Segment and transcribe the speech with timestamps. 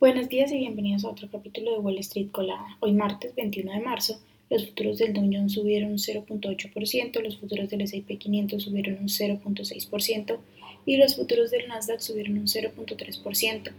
[0.00, 2.78] Buenos días y bienvenidos a otro capítulo de Wall Street Colada.
[2.80, 4.18] Hoy martes 21 de marzo,
[4.48, 9.08] los futuros del Dow Jones subieron un 0.8%, los futuros del S&P 500 subieron un
[9.08, 10.38] 0.6%
[10.86, 13.72] y los futuros del Nasdaq subieron un 0.3%,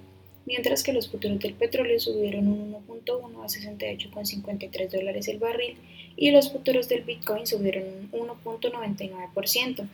[0.45, 5.75] mientras que los futuros del petróleo subieron un 1.1 a 68,53 dólares el barril
[6.15, 9.87] y los futuros del Bitcoin subieron un 1.99%.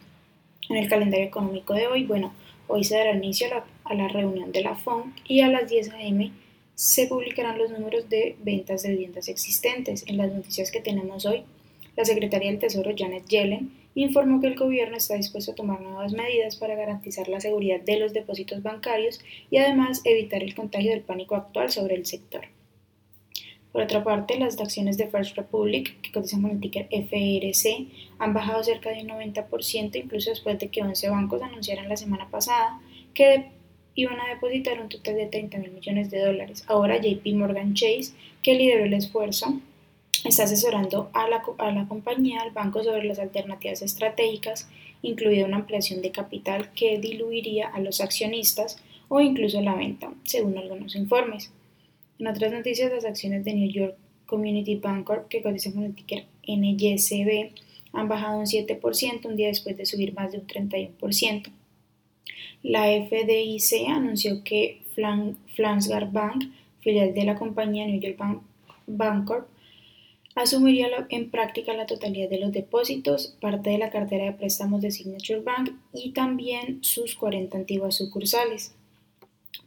[0.69, 2.33] En el calendario económico de hoy, bueno,
[2.69, 3.47] Hoy se dará inicio
[3.85, 6.31] a la, reunión de la FONC y a las 10 a.m.
[6.75, 10.03] se publicarán los números de ventas de viviendas existentes.
[10.07, 11.43] En las noticias que tenemos hoy,
[11.95, 16.11] la secretaria del Tesoro, Janet Yellen, informó que el gobierno está dispuesto a tomar nuevas
[16.11, 21.01] medidas para garantizar la seguridad de los depósitos bancarios y además evitar el contagio del
[21.01, 22.47] pánico actual sobre el sector.
[23.77, 27.85] Por otra parte, las acciones de First Republic, que cotizan con el ticker FRC,
[28.17, 32.27] han bajado cerca de un 90%, incluso después de que 11 bancos anunciaran la semana
[32.27, 32.81] pasada
[33.13, 33.51] que
[33.93, 36.63] iban a depositar un total de 30 mil millones de dólares.
[36.65, 39.61] Ahora JP Morgan Chase, que lideró el esfuerzo,
[40.25, 44.67] está asesorando a la, a la compañía, al banco, sobre las alternativas estratégicas,
[45.03, 50.57] incluida una ampliación de capital que diluiría a los accionistas o incluso la venta, según
[50.57, 51.51] algunos informes.
[52.19, 56.25] En otras noticias, las acciones de New York Community Bancorp, que cotizan con el ticker
[56.47, 57.51] NYCB,
[57.93, 61.51] han bajado un 7% un día después de subir más de un 31%.
[62.63, 64.81] La FDIC anunció que
[65.55, 66.45] Flansgar Bank,
[66.81, 68.17] filial de la compañía New York
[68.87, 69.47] Bancorp,
[70.35, 74.91] asumiría en práctica la totalidad de los depósitos, parte de la cartera de préstamos de
[74.91, 78.75] Signature Bank y también sus 40 antiguas sucursales.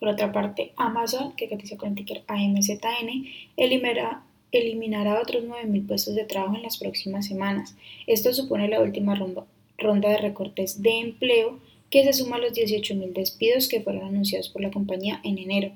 [0.01, 3.27] Por otra parte, Amazon, que cotiza con el ticker AMZN,
[3.59, 7.77] eliminará, eliminará otros 9.000 puestos de trabajo en las próximas semanas.
[8.07, 13.13] Esto supone la última ronda, de recortes de empleo que se suma a los 18.000
[13.13, 15.73] despidos que fueron anunciados por la compañía en enero.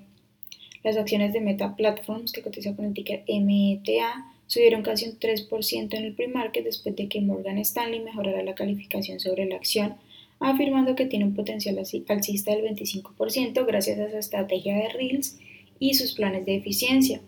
[0.83, 5.95] Las acciones de Meta Platforms, que cotiza con el ticker META, subieron casi un 3%
[5.95, 9.97] en el pre-market después de que Morgan Stanley mejorara la calificación sobre la acción
[10.41, 15.39] afirmando que tiene un potencial alcista del 25% gracias a su estrategia de Reels
[15.79, 17.21] y sus planes de eficiencia.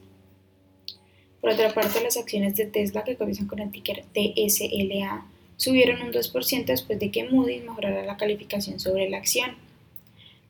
[1.41, 6.13] Por otra parte, las acciones de Tesla que cotizan con el ticker TSLA subieron un
[6.13, 9.53] 2% después de que Moody's mejorara la calificación sobre la acción.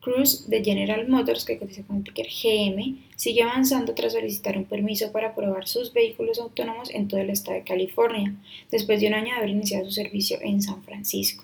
[0.01, 4.65] Cruise de General Motors, que cotiza con el ticker GM, sigue avanzando tras solicitar un
[4.65, 8.33] permiso para probar sus vehículos autónomos en todo el estado de California,
[8.71, 11.43] después de un año de haber iniciado su servicio en San Francisco.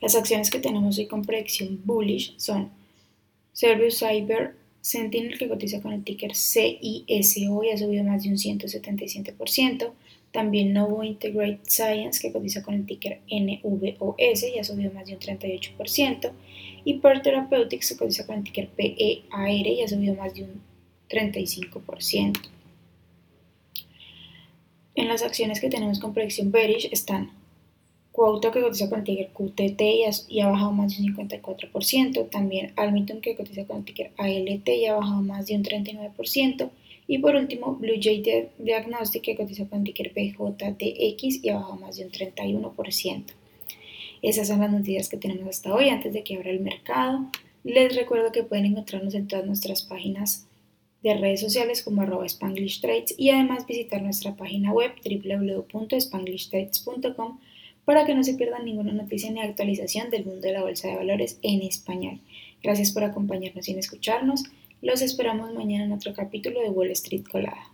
[0.00, 2.70] Las acciones que tenemos hoy con predicción bullish son
[3.52, 8.36] Service Cyber Sentinel que cotiza con el ticker CISO y ha subido más de un
[8.36, 9.90] 177%.
[10.32, 15.14] También Novo Integrate Science que cotiza con el ticker NVOS y ha subido más de
[15.14, 16.32] un 38%.
[16.84, 20.62] Y Per Therapeutics que cotiza con el ticker PEAR y ha subido más de un
[21.10, 22.40] 35%.
[24.94, 27.32] En las acciones que tenemos con predicción bearish están
[28.12, 29.80] Cuauhtémoc que cotiza con el ticker QTT
[30.28, 32.28] y ha, bajado más de un 54%.
[32.28, 36.70] También Almiton que cotiza con el ticker ALT y ha bajado más de un 39%.
[37.06, 38.22] Y por último, Blue Jay
[38.58, 43.24] Diagnostic que cotiza con el ticker PJTX y ha bajado más de un 31%.
[44.22, 47.30] Esas son las noticias que tenemos hasta hoy antes de que abra el mercado.
[47.64, 50.46] Les recuerdo que pueden encontrarnos en todas nuestras páginas
[51.02, 57.38] de redes sociales como arroba Spanglish Trades y además visitar nuestra página web www.spanglishtrades.com
[57.84, 60.96] para que no se pierdan ninguna noticia ni actualización del mundo de la bolsa de
[60.96, 62.20] valores en español.
[62.62, 64.44] Gracias por acompañarnos y escucharnos.
[64.82, 67.66] Los esperamos mañana en otro capítulo de Wall Street Colada.